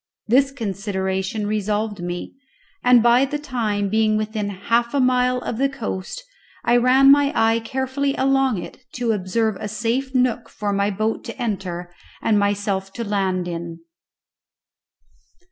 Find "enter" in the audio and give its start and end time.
11.39-11.93